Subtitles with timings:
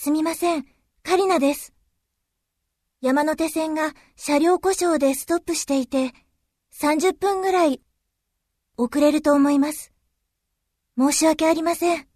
[0.00, 0.64] すみません、
[1.02, 1.74] カリナです。
[3.00, 6.12] 山手線が車両故障でストップしていて、
[6.72, 7.80] 30分ぐらい
[8.76, 9.92] 遅れると思います。
[10.96, 12.06] 申し訳ありません。